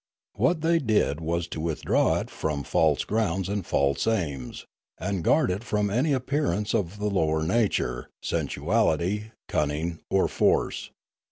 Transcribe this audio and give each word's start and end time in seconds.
What 0.33 0.61
they 0.61 0.79
did 0.79 1.19
was 1.21 1.47
to 1.49 1.61
with 1.61 1.83
draw 1.83 2.19
it 2.21 2.31
from 2.31 2.63
false 2.63 3.03
grounds 3.05 3.47
and 3.47 3.63
false 3.63 4.07
aims, 4.07 4.65
and 4.97 5.23
guard 5.23 5.51
it 5.51 5.63
from 5.63 5.91
any 5.91 6.11
appearance 6.11 6.73
of 6.73 6.97
the 6.97 7.05
lower 7.05 7.43
nature, 7.43 8.09
sensuality, 8.19 9.25
cunning, 9.47 9.99
or 10.09 10.27
force. 10.27 10.89